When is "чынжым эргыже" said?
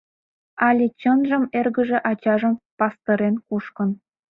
1.01-1.97